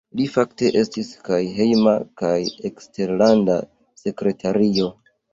[0.19, 2.31] Li fakte estis kaj Hejma kaj
[2.69, 3.57] Eksterlanda
[4.05, 4.89] Sekretario.